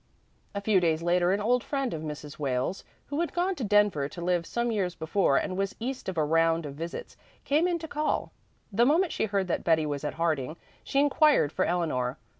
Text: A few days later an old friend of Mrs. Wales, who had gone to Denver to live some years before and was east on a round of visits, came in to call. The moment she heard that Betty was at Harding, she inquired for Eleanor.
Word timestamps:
A 0.55 0.61
few 0.61 0.79
days 0.79 1.03
later 1.03 1.31
an 1.31 1.39
old 1.39 1.63
friend 1.63 1.93
of 1.93 2.01
Mrs. 2.01 2.39
Wales, 2.39 2.83
who 3.05 3.19
had 3.19 3.33
gone 3.35 3.53
to 3.53 3.63
Denver 3.63 4.09
to 4.09 4.19
live 4.19 4.47
some 4.47 4.71
years 4.71 4.95
before 4.95 5.37
and 5.37 5.55
was 5.55 5.75
east 5.79 6.09
on 6.09 6.15
a 6.17 6.25
round 6.25 6.65
of 6.65 6.73
visits, 6.73 7.15
came 7.43 7.67
in 7.67 7.77
to 7.77 7.87
call. 7.87 8.31
The 8.71 8.83
moment 8.87 9.11
she 9.11 9.25
heard 9.25 9.47
that 9.49 9.63
Betty 9.63 9.85
was 9.85 10.03
at 10.03 10.15
Harding, 10.15 10.57
she 10.83 10.99
inquired 10.99 11.51
for 11.51 11.65
Eleanor. 11.65 12.17